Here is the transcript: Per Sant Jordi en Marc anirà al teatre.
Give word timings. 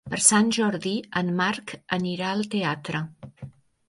Per 0.11 0.17
Sant 0.27 0.47
Jordi 0.55 0.93
en 1.21 1.29
Marc 1.41 1.73
anirà 1.97 2.31
al 2.37 2.41
teatre. 2.55 3.03